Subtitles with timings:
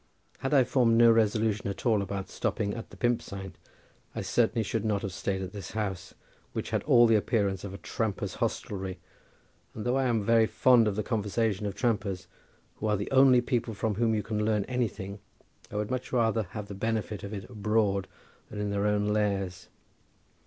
[0.39, 3.55] Had I formed no resolution at all about stopping at the "Pump Saint"
[4.15, 6.15] I certainly should not have stayed in this house,
[6.53, 8.97] which had all the appearance of a tramper's hostelry,
[9.75, 12.25] and though I am very fond of the conversation of trampers,
[12.77, 15.19] who are the only people from whom you can learn anything,
[15.71, 18.07] I would much rather have the benefit of it abroad
[18.49, 19.69] than in their own lairs.